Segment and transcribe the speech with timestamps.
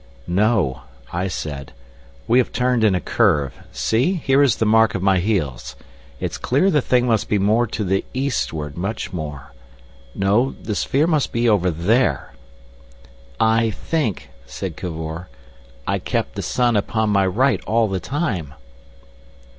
[0.25, 0.81] "No,"
[1.13, 1.73] I said.
[2.27, 3.53] "We have turned in a curve.
[3.71, 4.13] See!
[4.15, 5.75] here is the mark of my heels.
[6.19, 9.53] It's clear the thing must be more to the eastward, much more.
[10.15, 12.33] No—the sphere must be over there."
[13.39, 15.29] "I think," said Cavor,
[15.85, 18.55] "I kept the sun upon my right all the time."